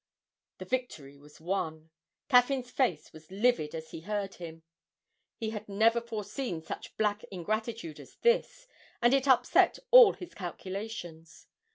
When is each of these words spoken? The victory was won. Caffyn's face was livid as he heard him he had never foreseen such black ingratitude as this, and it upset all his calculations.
The 0.57 0.65
victory 0.65 1.15
was 1.15 1.39
won. 1.39 1.91
Caffyn's 2.27 2.71
face 2.71 3.13
was 3.13 3.29
livid 3.29 3.75
as 3.75 3.91
he 3.91 3.99
heard 3.99 4.33
him 4.33 4.63
he 5.37 5.51
had 5.51 5.69
never 5.69 6.01
foreseen 6.01 6.63
such 6.63 6.97
black 6.97 7.23
ingratitude 7.25 7.99
as 7.99 8.15
this, 8.15 8.65
and 8.99 9.13
it 9.13 9.27
upset 9.27 9.77
all 9.91 10.13
his 10.13 10.33
calculations. 10.33 11.45